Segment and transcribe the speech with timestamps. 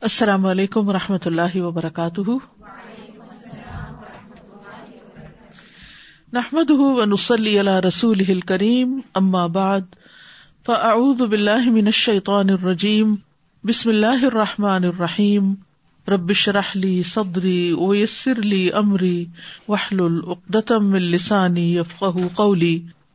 [0.00, 2.20] السلام علیکم و رحمۃ اللہ وبرکاتہ۔
[6.32, 9.80] نحمد ونسلی علی رسول کریم اما بعد،
[10.66, 13.14] فاعوذ باللہ من الشیطان الرجیم،
[13.64, 15.54] بسم اللہ الرحمٰن الرحیم۔
[16.08, 19.24] ربش رحلی صدری ویسر لی امری
[19.68, 22.80] وحل العقدم السانی یفقہ قولی۔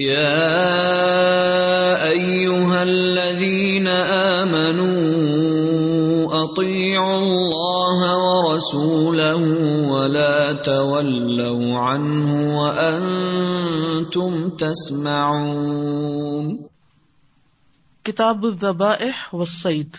[0.00, 0.48] يا
[2.08, 4.94] أيها الذين آمنوا
[6.44, 9.42] أطيعوا الله ورسوله
[9.92, 16.66] ولا تولوا عنه وأنتم تسمعون
[18.02, 19.96] کتاب الذبائح والصید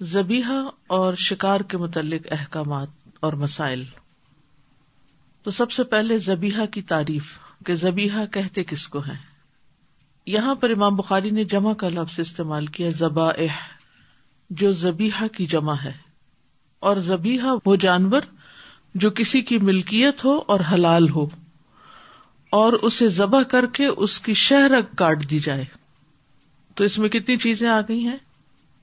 [0.00, 2.88] زبیحہ اور شکار کے متعلق احکامات
[3.20, 3.84] اور مسائل۔
[5.42, 9.36] تو سب سے پہلے زبیحہ کی تعریف۔ کہ زبیحا کہتے کس کو ہے
[10.26, 13.30] یہاں پر امام بخاری نے جمع کا لفظ استعمال کیا زبا
[14.50, 15.92] جو زبیحا کی جمع ہے۔
[16.78, 18.20] اور زبیحا وہ جانور
[18.94, 21.28] جو کسی کی ملکیت ہو اور حلال ہو،
[22.50, 25.64] اور اسے ذبح کر کے اس کی شہرک کاٹ دی جائے۔
[26.74, 28.16] تو اس میں کتنی چیزیں آ گئی ہیں؟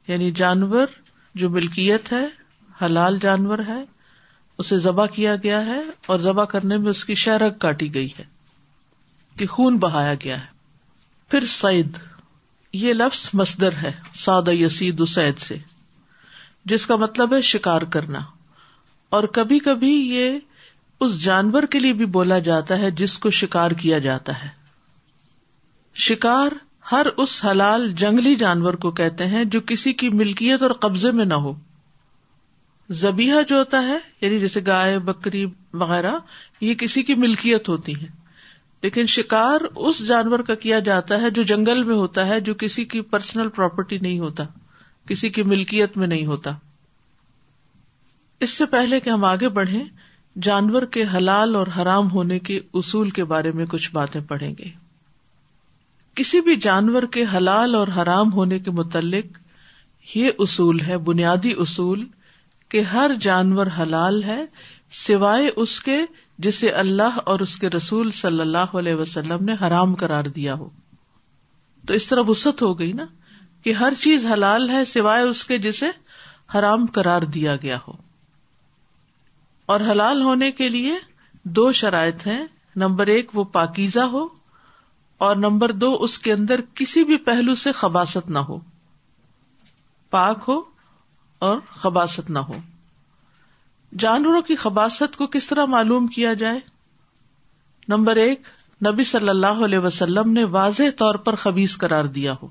[0.07, 0.87] یعنی جانور
[1.35, 2.25] جو ملکیت ہے،
[2.85, 3.83] حلال جانور ہے،
[4.57, 8.32] اسے ذبح کیا گیا ہے اور ذبح کرنے میں اس کی شہرک کاٹی گئی ہے۔
[9.37, 10.45] کہ خون بہایا گیا ہے۔
[11.29, 11.97] پھر سعید،
[12.73, 15.57] یہ لفظ مصدر ہے سعد یسید سعید سے،
[16.65, 18.19] جس کا مطلب ہے شکار کرنا۔
[19.09, 20.39] اور کبھی کبھی یہ
[20.99, 24.49] اس جانور کے لیے بھی بولا جاتا ہے جس کو شکار کیا جاتا ہے۔
[25.95, 26.51] شکار
[26.91, 31.25] ہر اس حلال جنگلی جانور کو کہتے ہیں جو کسی کی ملکیت اور قبضے میں
[31.25, 31.53] نہ ہو۔
[32.89, 36.15] زبیحہ جو ہوتا ہے یعنی جیسے گائے، بکری وغیرہ،
[36.61, 38.22] یہ کسی کی ملکیت ہوتی ہے۔
[38.83, 42.85] لیکن شکار اس جانور کا کیا جاتا ہے جو جنگل میں ہوتا ہے جو کسی
[42.85, 44.43] کی پرسنل پراپرٹی نہیں ہوتا،
[45.07, 46.51] کسی کی ملکیت میں نہیں ہوتا۔
[48.39, 49.83] اس سے پہلے کہ ہم آگے بڑھیں،
[50.41, 54.69] جانور کے حلال اور حرام ہونے کے اصول کے بارے میں کچھ باتیں پڑھیں گے۔
[56.15, 59.25] کسی بھی جانور کے حلال اور حرام ہونے کے متعلق
[60.15, 62.05] یہ اصول ہے، بنیادی اصول،
[62.69, 64.45] کہ ہر جانور حلال ہے
[64.91, 65.97] سوائے اس کے
[66.43, 70.69] جسے اللہ اور اس کے رسول صلی اللہ علیہ وسلم نے حرام کرار دیا ہو۔
[71.87, 73.05] تو اس طرح وسط ہو گئی نا
[73.63, 75.85] کہ ہر چیز حلال ہے سوائے اس کے جسے
[76.55, 77.93] حرام کرار دیا گیا ہو۔
[79.65, 80.95] اور حلال ہونے کے لیے
[81.43, 84.27] دو شرائط ہیں۔ نمبر ایک وہ پاکیزہ ہو
[85.17, 88.59] اور نمبر دو اس کے اندر کسی بھی پہلو سے خباست نہ ہو۔
[90.09, 90.61] پاک ہو
[91.39, 92.53] اور خباست نہ ہو۔
[93.99, 96.59] جانوروں کی خباست کو کس طرح معلوم کیا جائے؟
[97.87, 98.41] نمبر ایک،
[98.81, 102.47] نبی صلی اللہ علیہ وسلم نے واضح طور پر خبیز کرار دیا ہو،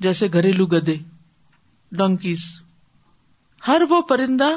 [0.00, 0.96] جیسے گھریلو گدے،
[1.92, 2.44] ڈنکیز۔
[3.68, 4.48] ہر وہ پرندہ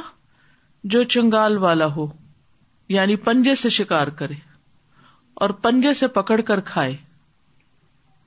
[0.84, 2.08] جو چنگال والا ہو
[2.90, 4.36] یعنی پنجے سے شکار کرے
[5.34, 6.96] اور پنجے سے پکڑ کر کھائے،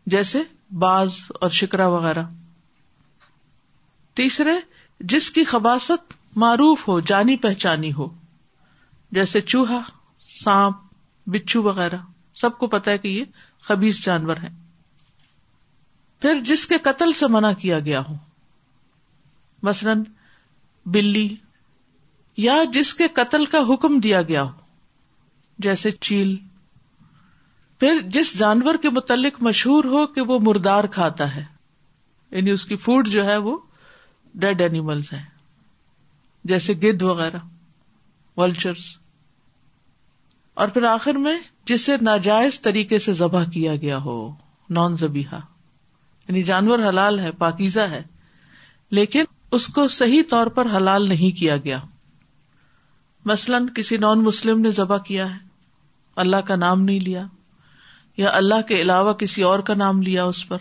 [0.07, 2.23] جیسے باز اور شکرا وغیرہ۔
[4.15, 4.53] تیسرے،
[5.01, 8.09] جس کی خباست معروف ہو، جانی پہچانی ہو۔
[9.13, 9.81] جیسے چوہا،
[10.21, 10.77] سانپ،
[11.27, 11.97] بچھو وغیرہ،
[12.35, 13.25] سب کو پتا ہے کہ یہ
[13.61, 14.49] خبیز جانور ہے
[16.21, 18.15] پھر جس کے قتل سے منع کیا گیا ہو،
[19.63, 20.03] مثلاً
[20.87, 21.37] بلی،
[22.37, 24.51] یا جس کے قتل کا حکم دیا گیا ہو،
[25.59, 26.37] جیسے چیل۔
[27.81, 31.45] پھر جس جانور کے متعلق مشہور ہو کہ وہ مردار کھاتا ہے
[32.31, 33.59] یعنی اس کی فوڈ جو ہے وہ
[34.35, 35.36] ڈیڈ اینیملس ہیں۔
[36.47, 37.37] جیسے گد وغیرہ
[38.37, 38.99] ولچرس
[40.55, 44.35] اور پھر آخر میں جسے ناجائز طریقے سے ذبح کیا گیا ہو،
[44.71, 45.39] نان زبیحا
[46.29, 48.03] یعنی جانور حلال ہے، پاکیزہ ہے،
[48.91, 51.79] لیکن اس کو صحیح طور پر حلال نہیں کیا گیا۔
[53.25, 55.39] مثلاً کسی نان مسلم نے ذبح کیا ہے،
[56.17, 57.27] اللہ کا نام نہیں لیا،
[58.17, 60.59] یا اللہ کے علاوہ کسی اور کا نام لیا اس پر۔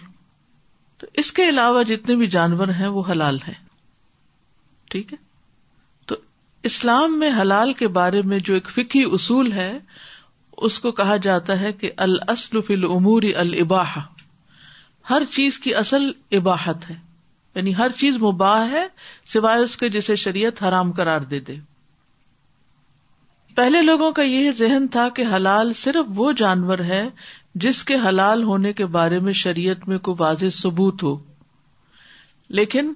[0.97, 3.65] تو اس کے علاوہ جتنے بھی جانور ہیں وہ حلال ہیں۔
[4.89, 5.34] ٹھیک ہے؟
[6.65, 9.79] اسلام میں حلال کے بارے میں جو ایک فکی اصول ہے،
[10.57, 13.99] اس کو کہا جاتا ہے کہ الاسل فی العمور الباح
[15.09, 16.95] ہر چیز کی اصل اباحت ہے۔
[17.55, 18.87] یعنی ہر چیز مباح ہے،
[19.25, 21.55] سوائے اس کے جسے شریعت حرام قرار دے دے۔
[23.55, 27.09] پہلے لوگوں کا یہ ذہن تھا کہ حلال صرف وہ جانور ہے
[27.55, 31.23] جس کے حلال ہونے کے بارے میں شریعت میں کوئی واضح ثبوت ہو۔
[32.49, 32.93] لیکن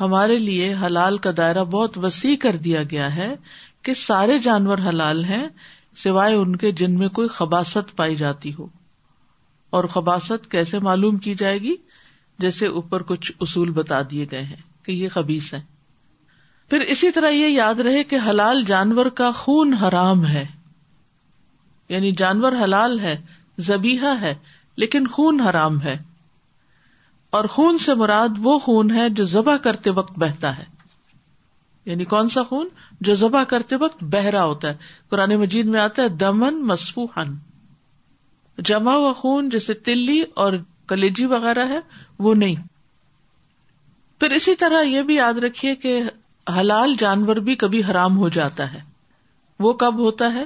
[0.00, 3.36] ہمارے لیے حلال کا دائرہ بہت وسیع کر دیا گیا ہے
[3.82, 5.48] کہ سارے جانور حلال ہیں،
[5.96, 8.66] سوائے ان کے جن میں کوئی خباست پائی جاتی ہو۔
[9.70, 11.74] اور خباست کیسے معلوم کی جائے گی؟
[12.38, 15.60] جیسے اوپر کچھ اصول بتا دیے گئے ہیں کہ یہ خبیص ہے
[16.70, 20.46] پھر اسی طرح یہ یاد رہے کہ حلال جانور کا خون حرام ہے۔
[21.88, 23.22] یعنی جانور حلال ہے
[23.58, 24.34] زبیحا ہے،
[24.76, 25.98] لیکن خون حرام ہے۔
[27.30, 30.64] اور خون سے مراد وہ خون ہے جو ذبح کرتے وقت بہتا ہے۔
[31.84, 32.68] یعنی کون سا خون؟
[33.00, 34.76] جو ذبح کرتے وقت بہ رہا ہوتا ہے۔
[35.08, 37.06] قرآن مجید میں آتا ہے، دمن مسفو
[38.58, 40.52] جمع ہوا خون جیسے تلی اور
[40.88, 41.80] کلیجی وغیرہ ہے،
[42.18, 42.54] وہ نہیں۔
[44.20, 46.02] پھر اسی طرح یہ بھی یاد رکھیے کہ
[46.56, 48.80] حلال جانور بھی کبھی حرام ہو جاتا ہے۔
[49.58, 50.44] وہ کب ہوتا ہے؟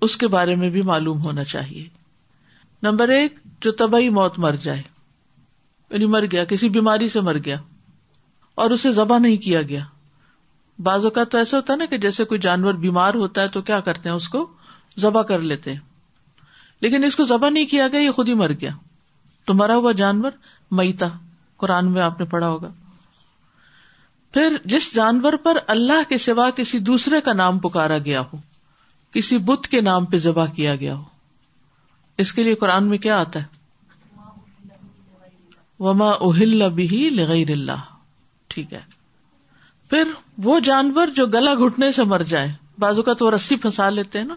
[0.00, 1.88] اس کے بارے میں بھی معلوم ہونا چاہیے۔
[2.82, 4.97] نمبر ایک، جو تباہی موت مر جائے۔
[5.90, 7.56] یعنی مر گیا، کسی بیماری سے مر گیا
[8.54, 9.84] اور اسے ذبح نہیں کیا گیا۔
[10.78, 13.62] بعض اوقات تو ایسا ہوتا ہے نا کہ جیسے کوئی جانور بیمار ہوتا ہے تو
[13.62, 14.46] کیا کرتے ہیں، اس کو
[14.98, 15.80] ذبح کر لیتے ہیں۔
[16.80, 18.70] لیکن اس کو ذبح نہیں کیا گیا، یہ خود ہی مر گیا۔
[19.44, 20.30] تو مرا ہوا جانور
[20.70, 21.06] میتا،
[21.56, 22.72] قرآن میں آپ نے پڑھا ہوگا۔
[24.32, 28.36] پھر جس جانور پر اللہ کے سوا کسی دوسرے کا نام پکارا گیا ہو،
[29.12, 31.04] کسی بت کے نام پہ ذبح کیا گیا ہو،
[32.18, 33.57] اس کے لیے قرآن میں کیا آتا ہے؟
[35.80, 37.84] وما اہل بھی لغیر اللہ۔
[38.48, 38.80] ٹھیک ہے۔
[39.90, 40.02] پھر
[40.38, 44.26] وہ جانور جو گلا گھٹنے سے مر جائے، بازو کا تو رسی پھنسا لیتے ہیں
[44.26, 44.34] نا۔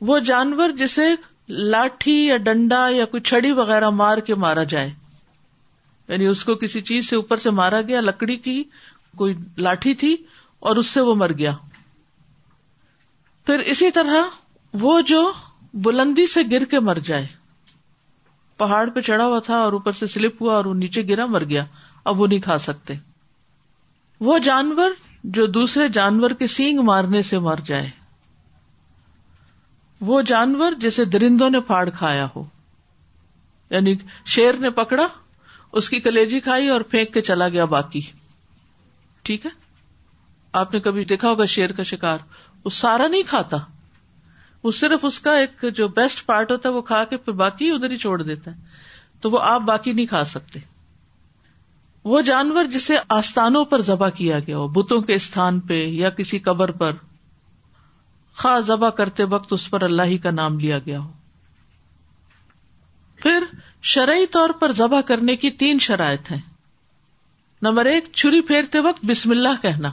[0.00, 1.06] وہ جانور جسے
[1.48, 4.90] لاٹھی یا ڈنڈا یا کوئی چھڑی وغیرہ مار کے مارا جائے۔
[6.08, 8.64] یعنی اس کو کسی چیز سے اوپر سے مارا گیا، لکڑی کی
[9.16, 10.16] کوئی لاٹھی تھی
[10.58, 11.52] اور اس سے وہ مر گیا۔
[13.46, 14.22] پھر اسی طرح
[14.74, 15.32] وہ جو
[15.74, 17.26] بلندی سے گر کے مر جائے
[18.58, 21.44] پہاڑ پہ چڑھا ہوا تھا اور اوپر سے سلپ ہوا اور وہ نیچے گرا، مر
[21.44, 21.64] گیا۔
[22.04, 22.94] اب وہ نہیں کھا سکتے۔
[24.20, 24.90] وہ جانور
[25.24, 27.90] جو دوسرے جانور کے سینگ مارنے سے مر جائے۔
[30.00, 32.44] وہ جانور جسے درندوں نے پھاڑ کھایا ہو۔
[33.70, 33.94] یعنی
[34.26, 35.06] شیر نے پکڑا،
[35.72, 38.00] اس کی کلیجی کھائی اور پھینک کے چلا گیا باقی۔
[39.22, 39.50] ٹھیک ہے؟
[40.52, 42.18] آپ نے کبھی دیکھا ہوگا شیر کا شکار؟
[42.64, 43.56] وہ سارا نہیں کھاتا۔
[44.62, 47.70] وہ صرف اس کا ایک جو بیسٹ پارٹ ہوتا ہے وہ کھا کے پھر باقی
[47.70, 48.56] ادھر ہی چھوڑ دیتا ہے۔
[49.20, 50.60] تو وہ آپ باقی نہیں کھا سکتے۔
[52.04, 56.38] وہ جانور جسے آستانوں پر ذبح کیا گیا ہو، بتوں کے استھان پہ یا کسی
[56.38, 56.92] قبر پر
[58.34, 61.12] خا ذبح کرتے وقت اس پر اللہ ہی کا نام لیا گیا ہو۔
[63.16, 63.44] پھر
[63.82, 66.40] شرعی طور پر ذبح کرنے کی تین شرائط ہیں۔
[67.62, 69.90] نمبر ایک، چھری پھیرتے وقت بسم اللہ کہنا۔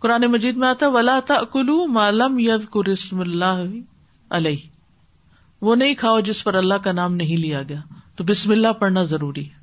[0.00, 1.20] قرآن مجید میں آتا ولا
[1.52, 3.66] کلو مالم ید قرسم اللہ
[4.30, 4.56] علیہ
[5.60, 7.80] وہ نہیں کھاؤ جس پر اللہ کا نام نہیں لیا گیا۔
[8.16, 9.60] تو بسم اللہ پڑھنا ضروری ہے۔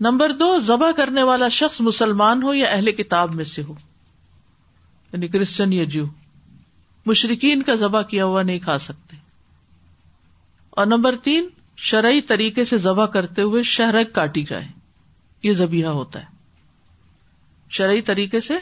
[0.00, 3.74] نمبر دو، ذبح کرنے والا شخص مسلمان ہو یا اہل کتاب میں سے ہو۔
[5.12, 6.04] یعنی کرسچن یا جو۔
[7.06, 9.16] مشرقین کا ذبح کیا ہوا نہیں کھا سکتے۔
[10.70, 14.68] اور نمبر تین، شرعی طریقے سے ذبح کرتے ہوئے شہرک کاٹی جائے۔
[15.42, 16.26] یہ زبیہ ہوتا ہے۔
[17.70, 18.54] شرعی طریقے سے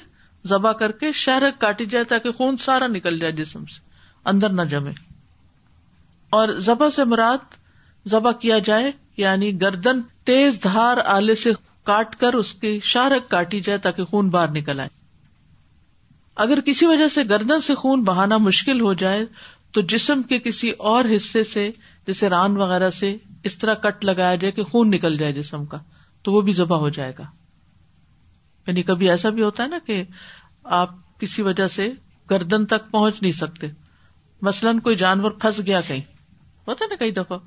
[0.47, 3.81] ذبح کر کے شہرک کاٹی جائے تاکہ خون سارا نکل جائے جسم سے،
[4.25, 4.91] اندر نہ جمے۔
[6.31, 7.55] اور ذبح سے مراد
[8.09, 11.53] ذبح کیا جائے یعنی گردن تیز دھار آلے سے
[11.85, 14.89] کاٹ کر اس کی شارک کاٹی جائے تاکہ خون باہر نکل آئے۔
[16.37, 19.25] اگر کسی وجہ سے گردن سے خون بہانا مشکل ہو جائے،
[19.71, 21.71] تو جسم کے کسی اور حصے سے،
[22.07, 25.79] جیسے ران وغیرہ سے اس طرح کٹ لگایا جائے کہ خون نکل جائے جسم کا،
[26.23, 27.25] تو وہ بھی ذبح ہو جائے گا۔
[28.67, 30.05] یعنی کبھی ایسا بھی ہوتا ہے نا کہ
[30.67, 31.93] آپ کسی وجہ سے
[32.31, 33.67] گردن تک پہنچ نہیں سکتے۔
[34.43, 36.01] مثلاً کوئی جانور پھنس گیا کہیں۔
[36.69, 37.39] ہوتا ہے نا کئی دفعہ۔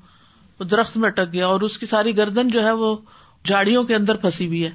[0.60, 2.96] وہ درخت میں اٹک گیا اور اس کی ساری گردن جو ہے وہ
[3.46, 4.70] جاڑیوں کے اندر پھنسی ہوئی ہے۔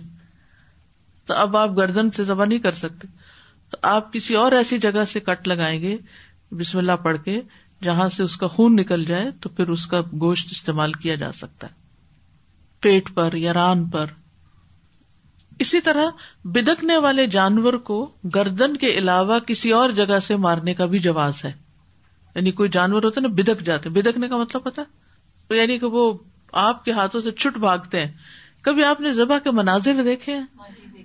[1.25, 3.07] تو اب آپ گردن سے ذبح نہیں کر سکتے۔
[3.69, 5.97] تو آپ کسی اور ایسی جگہ سے کٹ لگائیں گے،
[6.51, 7.41] بسم اللہ پڑھ کے،
[7.83, 11.31] جہاں سے اس کا خون نکل جائے تو پھر اس کا گوشت استعمال کیا جا
[11.31, 11.73] سکتا ہے۔
[12.79, 14.05] پیٹ پر یا ران پر۔
[15.59, 16.05] اسی طرح
[16.43, 21.45] بدکنے والے جانور کو گردن کے علاوہ کسی اور جگہ سے مارنے کا بھی جواز
[21.45, 21.53] ہے۔
[22.35, 24.83] یعنی کوئی جانور ہوتا ہے نا بدک جاتے بدکنے کا مطلب پتا
[25.53, 26.17] یعنی کہ وہ
[26.53, 28.11] آپ کے ہاتھوں سے چھٹ بھاگتے ہیں۔
[28.61, 31.03] کبھی آپ نے ذبح کے مناظر دیکھے ہیں؟ ہاں جی،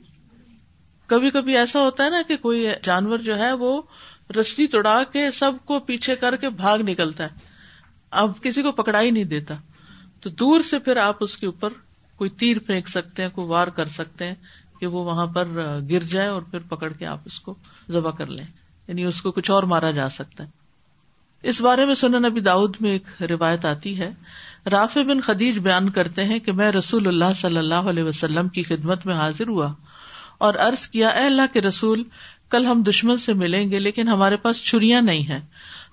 [1.06, 3.82] کبھی کبھی ایسا ہوتا ہے نا کہ کوئی جانور جو ہے وہ
[4.40, 7.28] رسی توڑا کے سب کو پیچھے کر کے بھاگ نکلتا ہے۔
[8.10, 9.54] اب کسی کو پکڑا ہی نہیں دیتا۔
[10.20, 11.70] تو دور سے پھر آپ اس کے اوپر
[12.20, 14.34] کوئی تیر پھینک سکتے ہیں، کوئی وار کر سکتے ہیں
[14.80, 15.48] کہ وہ وہاں پر
[15.90, 17.54] گر جائے اور پھر پکڑ کے آپ اس کو
[17.90, 18.46] ذبح کر لیں۔
[18.88, 20.48] یعنی اس کو کچھ اور مارا جا سکتا ہے۔
[21.42, 24.14] اس بارے میں سنن نبی داؤد میں ایک روایت آتی ہے۔
[24.70, 28.62] رافع بن خدیج بیان کرتے ہیں کہ میں رسول اللہ صلی اللہ علیہ وسلم کی
[28.62, 29.74] خدمت میں حاضر ہوا
[30.38, 32.04] اور عرض کیا، اے اللہ کے رسول،
[32.50, 35.40] کل ہم دشمن سے ملیں گے لیکن ہمارے پاس چھریاں نہیں ہیں۔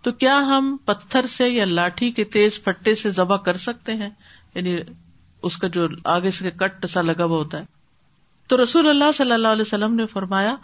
[0.02, 4.10] تو کیا ہم پتھر سے یا لاٹھی کے تیز پٹے سے ذبح کر سکتے ہیں؟
[4.56, 4.78] یعنی
[5.48, 7.66] اس کا جو آگے سے کٹ سا لگا ہوا ہوتا ہے۔
[8.48, 10.56] تو رسول اللہ صلی اللہ علیہ وسلم نے فرمایا،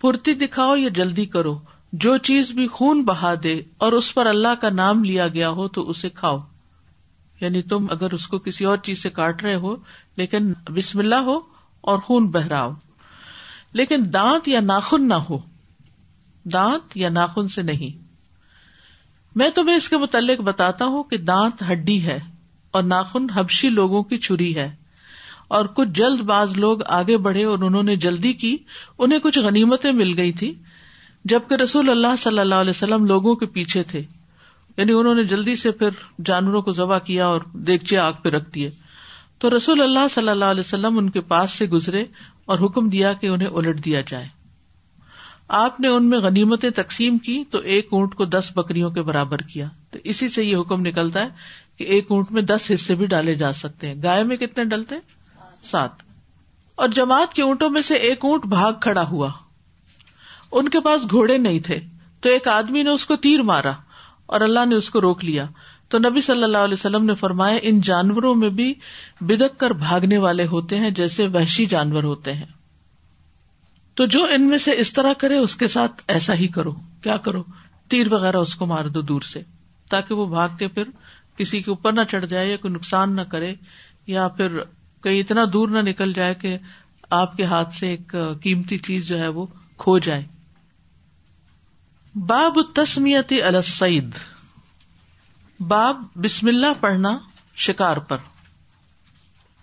[0.00, 1.60] پھرتی دکھاؤ یا جلدی کرو،
[1.92, 5.68] جو چیز بھی خون بہا دے اور اس پر اللہ کا نام لیا گیا ہو
[5.68, 6.38] تو اسے کھاؤ۔
[7.40, 9.76] یعنی تم اگر اس کو کسی اور چیز سے کاٹ رہے ہو،
[10.16, 11.40] لیکن بسم اللہ ہو
[11.80, 12.74] اور خون بہ رہا ہو
[13.72, 15.38] لیکن دانت یا ناخن نہ ہو۔
[16.44, 18.04] دانت یا ناخن سے نہیں۔
[19.34, 22.18] میں تمہیں اس کے متعلق بتاتا ہوں کہ دانت ہڈی ہے۔
[22.70, 24.74] اور ناخن حبشی لوگوں کی چھری ہے۔
[25.48, 28.56] اور کچھ جلد باز لوگ آگے بڑھے اور انہوں نے جلدی کی،
[28.98, 30.54] انہیں کچھ غنیمتیں مل گئی تھی،
[31.24, 34.02] جبکہ رسول اللہ صلی اللہ علیہ وسلم لوگوں کے پیچھے تھے۔
[34.76, 35.88] یعنی انہوں نے جلدی سے پھر
[36.24, 38.70] جانوروں کو ذبح کیا اور دیکھچے آگ پہ رکھ دیے۔
[39.38, 42.04] تو رسول اللہ صلی اللہ علیہ وسلم ان کے پاس سے گزرے
[42.44, 44.28] اور حکم دیا کہ انہیں الٹ دیا جائے۔
[45.48, 49.38] آپ نے ان میں غنیمتیں تقسیم کی تو ایک اونٹ کو دس بکریوں کے برابر
[49.38, 51.28] کیا۔ تو اسی سے یہ حکم نکلتا ہے
[51.80, 54.94] کہ ایک اونٹ میں دس حصے بھی ڈالے جا سکتے ہیں۔ گائے میں کتنے ڈلتے
[55.70, 55.90] سات۔
[56.74, 59.30] اور جماعت کے اونٹوں میں سے ایک اونٹ بھاگ کھڑا ہوا۔
[60.52, 61.80] ان کے پاس گھوڑے نہیں تھے۔
[62.20, 63.72] تو ایک آدمی نے اس کو تیر مارا
[64.26, 65.46] اور اللہ نے اس کو روک لیا۔
[65.88, 68.74] تو نبی صلی اللہ علیہ وسلم نے فرمایا، ان جانوروں میں بھی
[69.20, 72.46] بدک کر بھاگنے والے ہوتے ہیں جیسے وحشی جانور ہوتے ہیں۔
[73.94, 76.72] تو جو ان میں سے اس طرح کرے، اس کے ساتھ ایسا ہی کرو۔
[77.02, 77.42] کیا کرو؟
[77.88, 79.42] تیر وغیرہ اس کو مار دو دور سے،
[79.90, 80.82] تاکہ وہ بھاگ کے پھر
[81.40, 83.54] کسی کے اوپر نہ چڑھ جائے یا کوئی نقصان نہ کرے
[84.06, 84.60] یا پھر
[85.02, 86.58] کہیں اتنا دور نہ نکل جائے کہ
[87.10, 89.46] آپ کے ہاتھ سے ایک قیمتی چیز جو ہے وہ
[89.78, 90.26] کھو جائے۔
[92.14, 94.10] باب تسمیتی السعید
[95.60, 97.18] باب بسم اللہ پڑھنا
[97.56, 98.16] شکار پر۔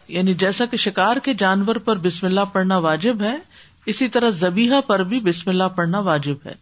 [0.08, 3.38] یعنی جیسا کہ شکار کے جانور پر بسم اللہ پڑھنا واجب ہے،
[3.86, 6.54] اسی طرح زبیحہ پر بھی بسم اللہ پڑھنا واجب ہے۔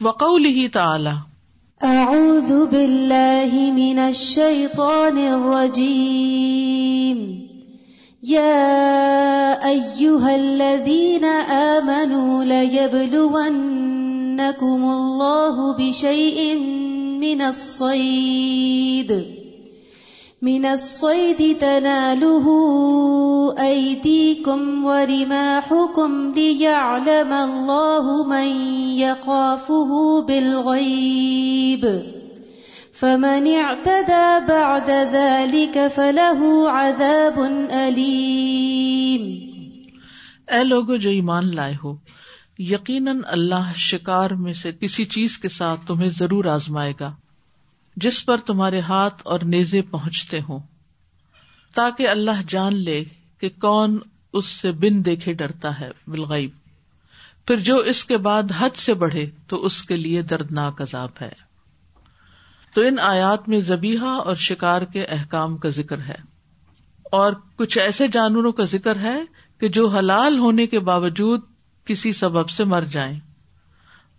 [0.00, 1.29] وقول ہی تعالی۔
[1.84, 6.70] أعوذ بالله من الشيطان الرجيم.
[8.22, 13.80] يا أيها الذين آمنوا ليبلونكم
[14.84, 16.58] الله بشيء
[17.20, 19.39] من الصید
[20.42, 22.46] من الصيد تناله
[23.60, 29.90] أيديكم ورماحكم ليعلم الله من يخافه
[30.28, 31.86] بالغيب.
[33.00, 39.26] فمن اعتدى بعد ذلك فله عذاب أليم.
[40.52, 41.96] اے لوگو جو ایمان لائے ہو،
[42.58, 47.12] یقیناً اللہ شکار میں سے کسی چیز کے ساتھ تمہیں ضرور آزمائے گا۔
[47.96, 50.58] جس پر تمہارے ہاتھ اور نیزے پہنچتے ہوں،
[51.74, 53.04] تاکہ اللہ جان لے
[53.38, 53.98] کہ کون
[54.32, 56.50] اس سے بن دیکھے ڈرتا ہے بالغیب۔
[57.46, 61.50] پھر جو اس کے بعد حد سے بڑھے، تو اس کے لیے دردناک عذاب ہے۔
[62.74, 66.30] تو ان آیات میں زبیحا اور شکار کے احکام کا ذکر ہے۔
[67.02, 69.22] اور کچھ ایسے جانوروں کا ذکر ہے
[69.58, 71.40] کہ جو حلال ہونے کے باوجود
[71.84, 73.20] کسی سبب سے مر جائیں۔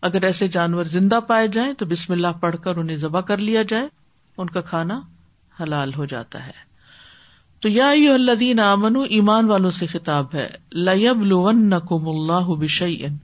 [0.02, 3.62] اگر ایسے جانور زندہ پائے جائیں تو بسم اللہ پڑھ کر انہیں ذبح کر لیا
[3.62, 3.88] جائے،
[4.38, 5.02] ان کا کھانا
[5.60, 6.72] حلال ہو جاتا ہے۔
[7.60, 13.18] تو یا الدین امن ایمان والوں سے خطاب ہے لب لون کم اللہ بشعین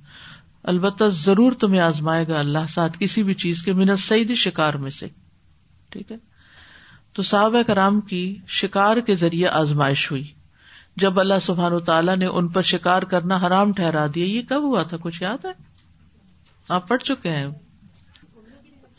[0.63, 4.91] البتہ ضرور تمہیں آزمائے گا اللہ ساتھ کسی بھی چیز کے منت سعید شکار میں
[4.91, 5.07] سے۔
[5.89, 6.17] ٹھیک ہے؟
[7.13, 10.27] تو صحابہ کرام کی شکار کے ذریعے آزمائش ہوئی۔
[10.95, 14.61] جب اللہ سبحان و تعالیٰ نے ان پر شکار کرنا حرام ٹھہرا دیا، یہ کب
[14.61, 15.66] ہوا تھا؟ کچھ یاد ہے؟
[16.69, 17.47] آپ پڑھ چکے ہیں۔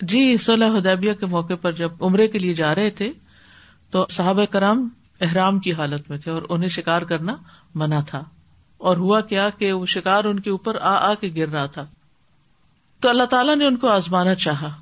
[0.03, 3.13] جی صلاح حدیبیہ کے موقع پر جب عمرے کے لیے جا رہے تھے،
[3.91, 4.89] تو صحابہ کرام
[5.21, 7.37] احرام کی حالت میں تھے اور انہیں شکار کرنا
[7.75, 8.25] منع تھا۔
[8.79, 11.87] اور ہوا کیا کہ وہ شکار ان کے اوپر آ آ کے گر رہا تھا۔
[13.01, 14.81] تو اللہ تعالیٰ نے ان کو آزمانا چاہا۔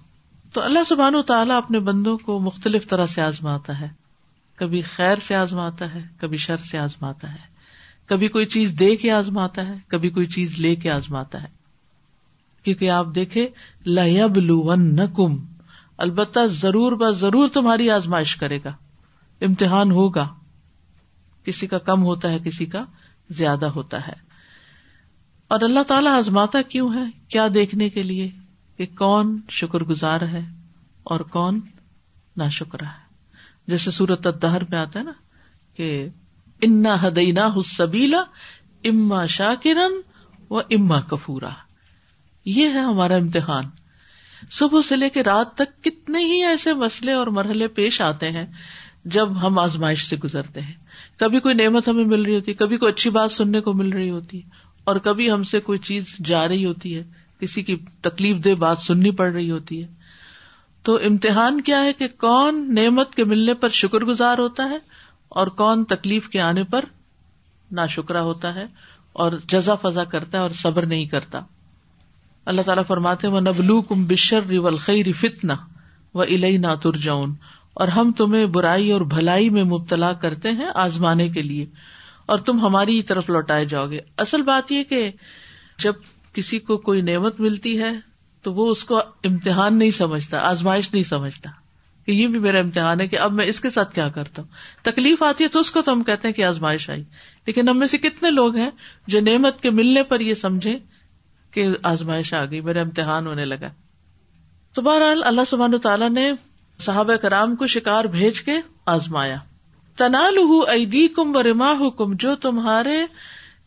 [0.53, 3.89] تو اللہ سبحان و تعالیٰ اپنے بندوں کو مختلف طرح سے آزماتا ہے۔
[4.57, 7.57] کبھی خیر سے آزماتا ہے، کبھی شر سے آزماتا ہے۔
[8.07, 11.56] کبھی کوئی چیز دے کے آزماتا ہے، کبھی کوئی چیز لے کے آزماتا ہے۔
[12.67, 13.49] کیونکہ آپ دیکھے
[13.87, 14.63] لب لو
[15.07, 15.37] کم
[15.99, 18.73] البتہ ضرور ب ضرور تمہاری آزمائش کرے گا،
[19.41, 20.29] امتحان ہوگا،
[21.45, 22.85] کسی کا کم ہوتا ہے، کسی کا
[23.31, 24.13] زیادہ ہوتا ہے۔
[25.49, 28.31] اور اللہ تعالیٰ آزماتا کیوں ہے؟ کیا دیکھنے کے لیے
[28.77, 30.45] کہ کون شکر گزار ہے
[31.03, 31.61] اور کون
[32.37, 33.15] نا شکر ہے۔
[33.67, 35.13] جیسے سورت الدہر میں آتا ہے نا
[35.77, 36.09] کہ
[36.63, 38.23] انا ہدینا حسبیلا
[38.85, 40.01] اما شاکرن
[40.51, 41.66] و اما کفورا۔
[42.47, 43.65] یہ ہے ہمارا امتحان۔
[44.51, 48.47] صبح سے لے کے رات تک کتنے ہی ایسے مسئلے اور مرحلے پیش آتے ہیں
[49.05, 50.75] جب ہم آزمائش سے گزرتے ہیں۔
[51.19, 53.89] کبھی کوئی نعمت ہمیں مل رہی ہوتی ہے کبھی کوئی اچھی بات سننے کو مل
[53.93, 54.49] رہی ہوتی ہے
[54.85, 57.03] اور کبھی ہم سے کوئی چیز جا رہی ہوتی ہے،
[57.41, 59.89] کسی کی تکلیف دہ بات سننی پڑ رہی ہوتی ہے۔
[60.83, 64.79] تو امتحان کیا ہے کہ کون نعمت کے ملنے پر شکر گزار ہوتا ہے
[65.29, 66.85] اور کون تکلیف کے آنے پر
[67.71, 68.67] نا شکرا ہوتا ہے
[69.13, 71.41] اور جزا فضا کرتا ہے اور صبر نہیں کرتا۔
[72.47, 75.55] اللہ تعالیٰ فرماتے وہ نبلو کم بشر ولخی فتنا
[76.15, 77.35] و الئی نا ترجون
[77.75, 81.67] اور ہم تمہیں برائی اور بھلائی میں مبتلا کرتے ہیں آزمانے کے لیے
[82.27, 85.11] اور تم ہماری طرف لوٹائے جاؤ گے۔ اصل بات یہ کہ
[85.79, 85.93] جب
[86.33, 87.93] کسی کو کوئی نعمت ملتی ہے
[88.43, 91.51] تو وہ اس کو امتحان نہیں سمجھتا، آزمائش نہیں سمجھتا
[92.07, 94.49] کہ یہ بھی میرا امتحان ہے کہ اب میں اس کے ساتھ کیا کرتا ہوں۔
[94.83, 97.05] تکلیف آتی ہے تو اس کو تو ہم کہتے ہیں کہ آزمائش آئی،
[97.47, 98.71] لیکن ہم میں سے کتنے لوگ ہیں
[99.07, 100.79] جو نعمت کے ملنے پر یہ سمجھے
[101.57, 103.69] کہ آزمائش آ گئی، میرا امتحان ہونے لگا۔
[104.75, 106.33] تو بہرحال اللہ سبحان تعالیٰ نے
[106.79, 108.53] صحابہ کرام کو شکار بھیج کے
[108.87, 109.37] آزمایا۔
[109.97, 113.07] تنال ایدی کم و رما کم جو تمہارے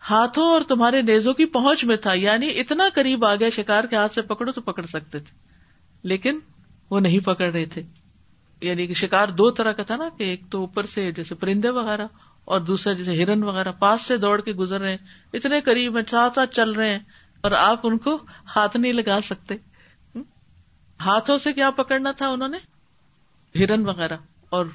[0.10, 3.96] ہاتھوں اور تمہارے نیزوں کی پہنچ میں تھا یعنی اتنا قریب آ گیا شکار کے
[3.96, 5.38] ہاتھ سے پکڑو تو پکڑ سکتے تھے۔
[6.04, 6.40] لیکن
[6.90, 7.84] وہ نہیں پکڑ رہے تھے۔
[8.62, 11.70] یعنی کہ شکار دو طرح کا تھا نا، کہ ایک تو اوپر سے جیسے پرندے
[11.70, 12.08] وغیرہ،
[12.46, 14.98] اور دوسرا جیسے ہرن وغیرہ، پاس سے دوڑ کے گزر رہے ہیں۔
[15.34, 17.00] اتنے قریب میں ساتھ ساتھ چل رہے ہیں۔
[17.42, 18.18] اور آپ ان کو
[18.56, 19.56] ہاتھ نہیں لگا سکتے۔
[21.02, 22.58] ہاتھوں سے کیا پکڑنا تھا انہوں نے؟
[23.56, 24.18] ہرن وغیرہ۔
[24.50, 24.66] اور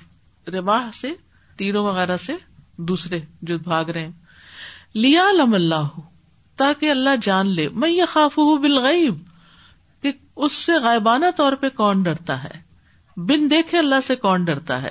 [0.49, 1.13] رماح سے،
[1.57, 2.33] تیروں وغیرہ سے
[2.77, 4.13] دوسرے جو بھاگ رہے ہیں۔
[4.95, 6.01] لیا لم اللہ،
[6.57, 9.19] تاکہ اللہ جان لے۔ میں یہ خاف بالغیب،
[10.03, 12.63] کہ اس سے غائبانہ طور پہ کون ڈرتا ہے؟
[13.17, 14.91] بن دیکھے اللہ سے کون ڈرتا ہے؟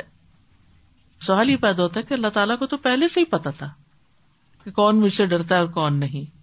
[1.21, 3.69] سوال ہی پیدا ہوتا ہے کہ اللہ تعالیٰ کو تو پہلے سے ہی پتا تھا
[4.63, 6.42] کہ کون مجھ سے ڈرتا ہے اور کون نہیں۔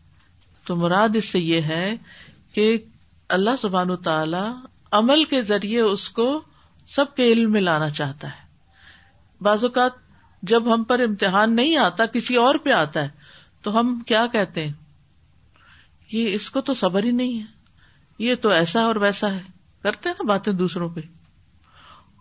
[0.71, 1.97] تو مراد اس سے یہ ہے
[2.53, 2.79] کہ
[3.29, 6.43] اللہ سبحان تعالی عمل کے ذریعے اس کو
[6.89, 8.47] سب کے علم میں لانا چاہتا ہے۔
[9.41, 9.91] بعض اوقات
[10.43, 13.09] جب ہم پر امتحان نہیں آتا، کسی اور پہ آتا ہے،
[13.63, 14.73] تو ہم کیا کہتے ہیں؟
[16.13, 17.45] یہ اس کو تو صبر ہی نہیں ہے،
[18.19, 19.43] یہ تو ایسا اور ویسا ہے۔
[19.83, 21.01] کرتے ہیں نا باتیں دوسروں پہ۔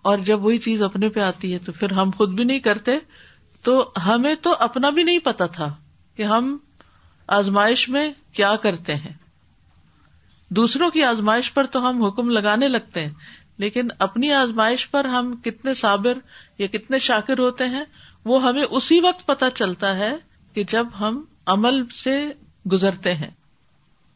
[0.01, 2.91] اور جب وہی چیز اپنے پہ آتی ہے تو پھر ہم خود بھی نہیں کرتے،
[3.63, 5.75] تو ہمیں تو اپنا بھی نہیں پتا تھا
[6.15, 6.57] کہ ہم
[7.29, 9.13] آزمائش میں کیا کرتے ہیں؟
[10.49, 13.13] دوسروں کی آزمائش پر تو ہم حکم لگانے لگتے ہیں،
[13.57, 16.13] لیکن اپنی آزمائش پر ہم کتنے صابر
[16.57, 17.83] یا کتنے شاکر ہوتے ہیں،
[18.25, 20.15] وہ ہمیں اسی وقت پتا چلتا ہے
[20.53, 22.27] کہ جب ہم عمل سے
[22.71, 23.31] گزرتے ہیں۔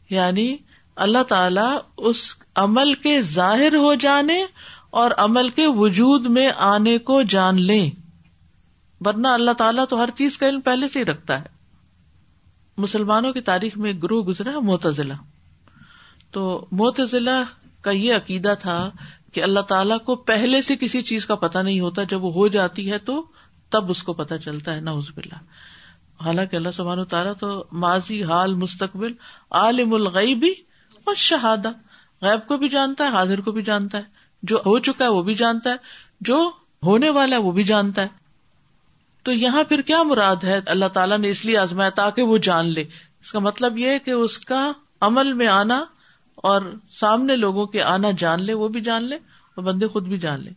[0.09, 0.57] یعنی
[0.95, 4.45] اللہ تعالی اس عمل کے ظاہر ہو جانے
[4.89, 7.91] اور عمل کے وجود میں آنے کو جان لیں۔
[9.01, 11.52] ورنہ اللہ تعالیٰ تو ہر چیز کا علم پہلے سے ہی رکھتا ہے۔
[12.77, 15.13] مسلمانوں کی تاریخ میں ایک گروہ گزرا موتزلہ
[16.31, 17.43] تو موتزلہ
[17.81, 18.89] کا یہ عقیدہ تھا
[19.33, 22.47] کہ اللہ تعالیٰ کو پہلے سے کسی چیز کا پتا نہیں ہوتا، جب وہ ہو
[22.47, 23.25] جاتی ہے تو
[23.69, 25.37] تب اس کو پتا چلتا ہے نوز باللہ۔
[26.23, 29.13] حالانکہ اللہ سبحان تعالیٰ تو ماضی، حال، مستقبل،
[29.51, 30.53] عالم الغیبی
[31.03, 31.71] اور شہادہ
[32.21, 34.03] غیب کو بھی جانتا ہے، حاضر کو بھی جانتا ہے۔
[34.43, 35.75] جو ہو چکا ہے، وہ بھی جانتا ہے۔
[36.21, 36.51] جو
[36.83, 38.22] ہونے والا ہے، وہ بھی جانتا ہے۔
[39.23, 42.69] تو یہاں پھر کیا مراد ہے؟ اللہ تعالیٰ نے اس لیے آزمایا تاکہ وہ جان
[42.69, 42.81] لے۔
[43.21, 45.85] اس کا مطلب یہ ہے کہ اس کا عمل میں آنا
[46.35, 50.17] اور سامنے لوگوں کے آنا جان لے، وہ بھی جان لے اور بندے خود بھی
[50.17, 50.51] جان لے۔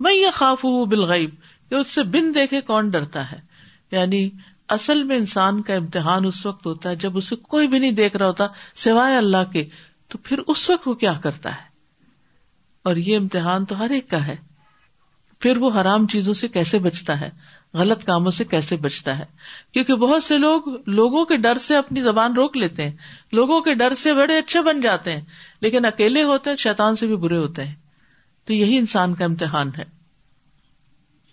[0.00, 1.30] میں یہ خوف ہوں بالغیب،
[1.68, 3.40] کہ اس سے بن دیکھے کون ڈرتا ہے۔
[3.90, 4.30] یعنی
[4.68, 8.16] اصل میں انسان کا امتحان اس وقت ہوتا ہے جب اسے کوئی بھی نہیں دیکھ
[8.16, 9.68] رہا ہوتا سوائے اللہ کے،
[10.08, 11.68] تو پھر اس وقت وہ کیا کرتا ہے؟
[12.82, 14.47] اور یہ امتحان تو ہر ایک کا ہے۔
[15.38, 17.30] پھر وہ حرام چیزوں سے کیسے بچتا ہے؟
[17.74, 19.24] غلط کاموں سے کیسے بچتا ہے؟
[19.72, 22.96] کیونکہ بہت سے لوگ لوگوں کے ڈر سے اپنی زبان روک لیتے ہیں،
[23.32, 25.20] لوگوں کے ڈر سے بڑے اچھے بن جاتے ہیں،
[25.60, 27.74] لیکن اکیلے ہوتے ہیں شیتان سے بھی برے ہوتے ہیں۔
[28.44, 29.84] تو یہی انسان کا امتحان ہے۔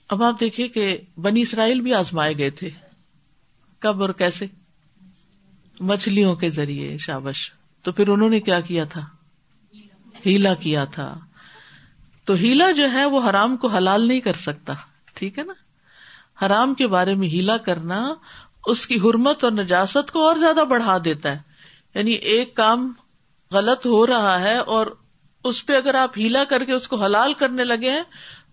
[0.09, 2.69] اب آپ دیکھیے کہ بنی اسرائیل بھی آزمائے گئے تھے۔
[3.79, 4.45] کب اور کیسے؟
[5.79, 9.01] مچھلیوں کے ذریعے شابش۔ تو پھر انہوں نے کیا کیا تھا؟
[10.25, 11.19] ہیلا کیا تھا۔
[12.25, 14.73] تو ہیلا جو ہے وہ حرام کو حلال نہیں کر سکتا،
[15.13, 15.53] ٹھیک ہے نا؟
[16.45, 18.07] حرام کے بارے میں ہیلا کرنا
[18.65, 21.39] اس کی حرمت اور نجاست کو اور زیادہ بڑھا دیتا ہے۔
[21.95, 22.93] یعنی ایک کام
[23.51, 24.87] غلط ہو رہا ہے اور
[25.43, 28.03] اس پہ اگر آپ ہیلا کر کے اس کو حلال کرنے لگے ہیں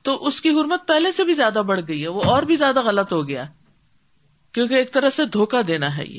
[0.03, 2.83] تو اس کی حرمت پہلے سے بھی زیادہ بڑھ گئی ہے، وہ اور بھی زیادہ
[2.83, 3.45] غلط ہو گیا۔
[4.53, 6.19] کیونکہ ایک طرح سے دھوکا دینا ہے یہ۔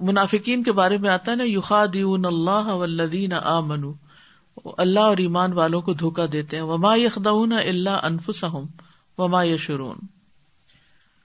[0.00, 3.92] منافقین کے بارے میں آتا ہے نا یوخا دیون اللہ ولدین آ منو
[4.64, 8.66] اللہ اور ایمان والوں کو دھوکا دیتے ہیں۔ وما یخدون اللہ انفسہم
[9.18, 9.98] وما یشرون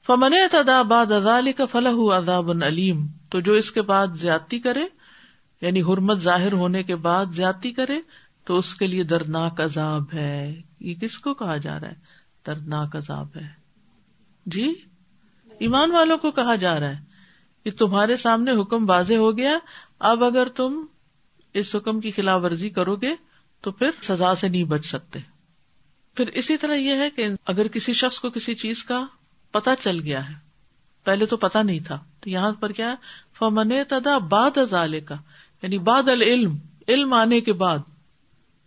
[0.07, 4.85] فمن تدا باد ازال کا فلاح عذاب علیم تو جو اس کے بعد زیادتی کرے
[5.61, 7.99] یعنی حرمت ظاہر ہونے کے بعد زیادتی کرے،
[8.45, 11.93] تو اس کے لیے دردناک عذاب ہے۔ یہ کس کو کہا جا رہا ہے؟
[12.47, 13.47] دردناک عذاب ہے۔
[14.45, 14.73] جی؟
[15.59, 17.03] ایمان والوں کو کہا جا رہا ہے
[17.63, 19.57] کہ تمہارے سامنے حکم واضح ہو گیا۔
[19.99, 20.85] اب اگر تم
[21.55, 23.15] اس حکم کی خلاف ورزی کرو گے
[23.61, 25.19] تو پھر سزا سے نہیں بچ سکتے۔
[26.15, 29.05] پھر اسی طرح یہ ہے کہ اگر کسی شخص کو کسی چیز کا
[29.51, 30.33] پتا چل گیا ہے،
[31.03, 32.95] پہلے تو پتا نہیں تھا، تو یہاں پر کیا ہے؟
[33.33, 35.15] فمن تدا باد ازالے کا
[35.61, 37.77] یعنی باد العلم، علم آنے کے بعد،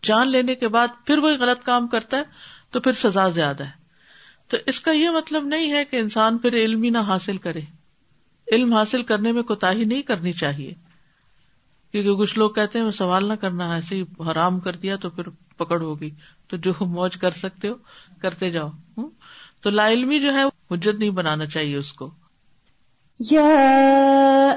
[0.02, 2.22] جان لینے کے بعد پھر وہی غلط کام کرتا ہے،
[2.70, 3.78] تو پھر سزا زیادہ ہے۔
[4.48, 7.60] تو اس کا یہ مطلب نہیں ہے کہ انسان پھر علم ہی نہ حاصل کرے۔
[8.52, 10.87] علم حاصل کرنے میں کوتا ہی نہیں کرنی چاہیے۔
[11.92, 15.24] کیونکہ کچھ لوگ کہتے ہیں سوال نہ کرنا، ایسے ہی حرام کر دیا تو پھر
[15.56, 16.10] پکڑ ہوگی۔
[16.50, 17.74] تو جو موج کر سکتے ہو،
[18.22, 18.68] کرتے جاؤ۔
[19.62, 22.10] تو لا علمی جو ہے حجت نہیں بنانا چاہیے اس کو۔
[23.30, 24.56] یا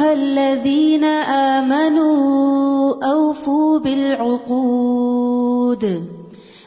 [0.00, 5.84] الذین آمنوا اوفوا بالعقود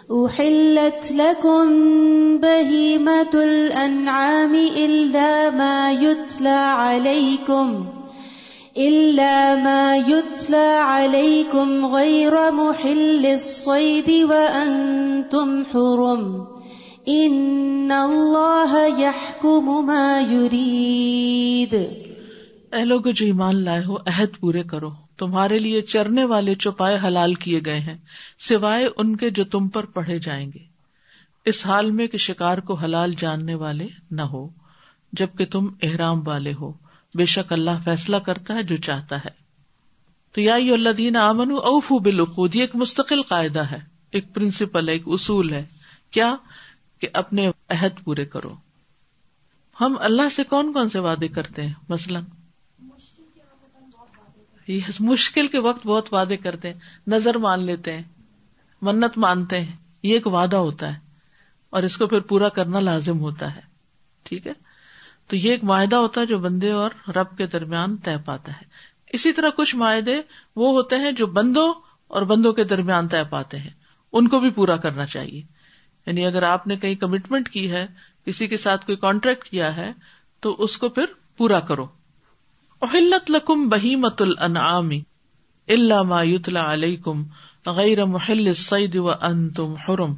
[0.09, 7.83] احلت لكم بهيمة الانعام الا ما يتلى عليكم
[8.75, 16.43] الا ما يتلى عليكم غير محل الصيد وانتم حرم
[17.05, 21.73] ان اللہ يحكم ما يريد
[22.73, 27.33] اے لوگ جو ایمان لائے ہو، عہد پورے کرو۔ تمہارے لیے چرنے والے چوپائے حلال
[27.33, 27.97] کیے گئے ہیں،
[28.39, 30.59] سوائے ان کے جو تم پر پڑھے جائیں گے۔
[31.45, 34.49] اس حال میں کہ شکار کو حلال جاننے والے نہ ہو،
[35.13, 36.84] جبکہ تم احرام والے ہو۔
[37.15, 39.45] بے شک اللہ فیصلہ کرتا ہے جو چاہتا ہے۔
[40.31, 43.79] تو یا اللہ دین امن اوفو بالعقود، یہ ایک مستقل قاعدہ ہے،
[44.11, 45.65] ایک پرنسپل ہے، ایک اصول ہے۔
[46.11, 46.35] کیا؟
[46.99, 48.55] کہ اپنے عہد پورے کرو۔
[49.81, 52.23] ہم اللہ سے کون کون سے وعدے کرتے ہیں؟ مثلاً۔
[54.99, 58.03] مشکل کے وقت بہت وعدے کرتے ہیں، نظر مان لیتے ہیں،
[58.81, 60.99] منت مانتے ہیں، یہ ایک وعدہ ہوتا ہے۔
[61.69, 63.61] اور اس کو پھر پورا کرنا لازم ہوتا ہے۔
[64.23, 64.64] ٹھیک ہے؟
[65.27, 68.65] تو یہ ایک معاہدہ ہوتا ہے جو بندے اور رب کے درمیان طے پاتا ہے۔
[69.07, 70.21] اسی طرح کچھ معاہدے
[70.55, 71.73] وہ ہوتے ہیں جو بندوں
[72.07, 73.69] اور بندوں کے درمیان طے پاتے ہیں۔
[74.13, 75.41] ان کو بھی پورا کرنا چاہیے۔
[76.05, 77.87] یعنی اگر آپ نے کہیں کمٹمنٹ کی ہے،
[78.25, 79.93] کسی کے ساتھ کوئی کانٹریکٹ کیا ہے،
[80.39, 81.05] تو اس کو پھر
[81.37, 81.87] پورا کرو۔
[82.81, 84.89] اہلت لکم بہیمت الانعام
[85.67, 87.23] الا ما یتلا علیکم
[87.65, 90.13] غیر محل الصید و انتم حرم۔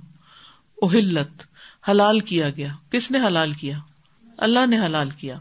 [0.81, 1.41] اہلت
[1.89, 3.79] حلال کیا گیا۔ کس نے حلال کیا؟
[4.37, 5.39] اللہ نے حلال کیا۔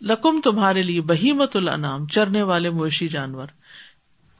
[0.00, 3.46] لکم تمہارے لیے بہیمت الانعام، چرنے والے مویشی جانور۔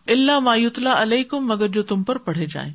[0.07, 2.72] اللہ مایوتلا علیکم، مگر جو تم پر پڑھے جائیں۔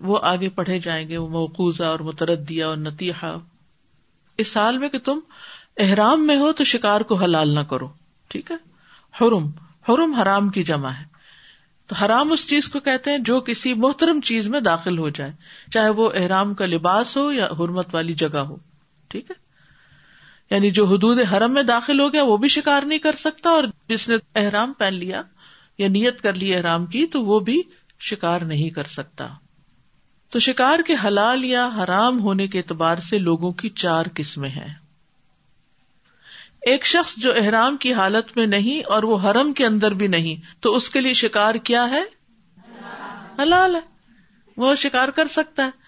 [0.00, 3.32] وہ آگے پڑھے جائیں گے، وہ موقوزہ اور متردیا اور نتیحا
[4.38, 5.18] اس سال میں کہ تم
[5.76, 7.88] احرام میں ہو تو شکار کو حلال نہ کرو،
[8.28, 8.56] ٹھیک ہے؟
[9.20, 9.50] حرم
[9.88, 11.04] حرم حرام کی جمع ہے۔
[11.86, 15.32] تو حرام اس چیز کو کہتے ہیں جو کسی محترم چیز میں داخل ہو جائے،
[15.70, 18.56] چاہے وہ احرام کا لباس ہو یا حرمت والی جگہ ہو،
[19.08, 19.49] ٹھیک ہے؟
[20.50, 23.64] یعنی جو حدود حرم میں داخل ہو گیا وہ بھی شکار نہیں کر سکتا اور
[23.88, 25.22] جس نے احرام پہن لیا
[25.78, 27.62] یا نیت کر لی احرام کی تو وہ بھی
[28.00, 29.28] شکار نہیں کر سکتا۔
[30.30, 34.74] تو شکار کے حلال یا حرام ہونے کے اعتبار سے لوگوں کی چار قسمیں ہیں۔
[36.60, 40.62] ایک شخص جو احرام کی حالت میں نہیں اور وہ حرم کے اندر بھی نہیں،
[40.62, 42.02] تو اس کے لیے شکار کیا ہے؟
[43.42, 43.80] حلال ہے۔
[44.56, 45.79] وہ شکار کر سکتا ہے۔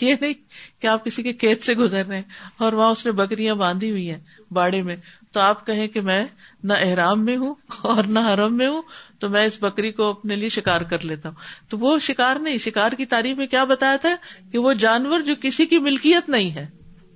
[0.00, 0.34] یہ نہیں
[0.82, 2.22] کہ آپ کسی کے کھیت سے گزر رہے ہیں
[2.58, 4.18] اور وہاں اس نے بکریاں باندھی ہوئی ہیں
[4.50, 4.96] باڑے میں۔
[5.32, 6.24] تو آپ کہیں کہ میں
[6.62, 8.82] نہ احرام میں ہوں اور نہ حرم میں ہوں،
[9.18, 11.36] تو میں اس بکری کو اپنے لیے شکار کر لیتا ہوں۔
[11.70, 14.14] تو وہ شکار نہیں، شکار کی تعریف میں کیا بتایا تھا
[14.52, 16.66] کہ وہ جانور جو کسی کی ملکیت نہیں ہے،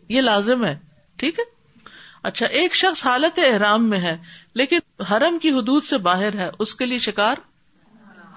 [0.08, 0.78] یہ لازم ہے،
[1.16, 1.44] ٹھیک ہے؟
[2.22, 4.16] اچھا ایک شخص حالت احرام میں ہے،
[4.54, 7.36] لیکن حرم کی حدود سے باہر ہے، اس کے لیے شکار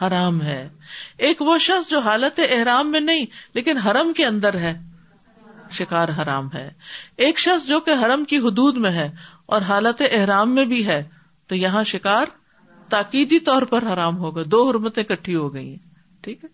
[0.02, 0.70] حرام ہے۔
[1.18, 4.80] ایک وہ شخص جو حالت احرام میں نہیں، لیکن حرم کے اندر ہے۔
[5.72, 6.72] شکار حرام ہے۔
[7.18, 9.10] ایک شخص جو کہ حرم کی حدود میں ہے
[9.46, 11.04] اور حالت احرام میں بھی ہے،
[11.48, 12.26] تو یہاں شکار
[12.90, 15.76] تاکیدی طور پر حرام ہوگا دو حرمتیں کٹھی ہو گئی
[16.22, 16.50] ٹھیک ہے؟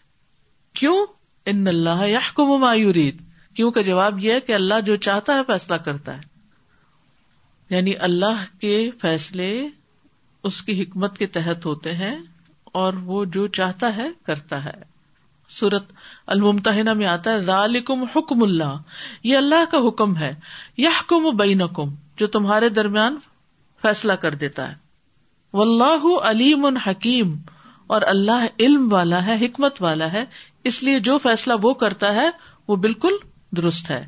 [0.73, 1.05] کیوں؟
[1.45, 2.19] ان اللہ یا
[2.57, 3.21] مایورید
[3.53, 6.21] کیوں کا جواب یہ ہے کہ اللہ جو چاہتا ہے فیصلہ کرتا ہے۔
[7.69, 9.67] یعنی اللہ کے فیصلے
[10.43, 12.19] اس کی حکمت کے تحت ہوتے ہیں۔
[12.73, 14.97] اور وہ جو چاہتا ہے کرتا ہے۔
[15.49, 15.83] سورت
[16.27, 18.77] المتحنہ میں آتا ہے، ذالکم حکم اللہ،
[19.23, 20.35] یہ اللہ کا حکم ہے۔
[20.77, 23.17] یا حکم بینکم، جو تمہارے درمیان
[23.81, 24.75] فیصلہ کر دیتا ہے۔
[25.53, 27.35] واللہ علیم حکیم،
[27.87, 30.25] اور اللہ علم والا ہے، حکمت والا ہے۔
[30.63, 32.29] اس لیے جو فیصلہ وہ کرتا ہے،
[32.67, 33.13] وہ بالکل
[33.51, 34.07] درست ہے۔